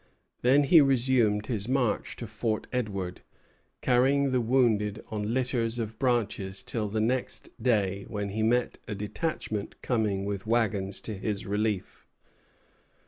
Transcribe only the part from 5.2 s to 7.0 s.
litters of branches till the